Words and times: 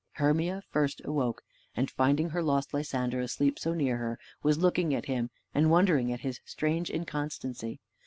Hermia 0.13 0.63
first 0.67 0.99
awoke, 1.05 1.43
and 1.75 1.91
finding 1.91 2.29
her 2.31 2.41
lost 2.41 2.73
Lysander 2.73 3.21
asleep 3.21 3.59
so 3.59 3.75
near 3.75 3.97
her, 3.97 4.17
was 4.41 4.57
looking 4.57 4.95
at 4.95 5.05
him 5.05 5.29
and 5.53 5.69
wondering 5.69 6.11
at 6.11 6.21
his 6.21 6.39
strange 6.43 6.89
inconstancy. 6.89 7.79